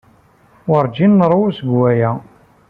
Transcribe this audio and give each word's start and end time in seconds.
Werǧin 0.69 1.17
nṛewwu 1.19 1.49
seg 1.57 1.69
waya. 1.79 2.11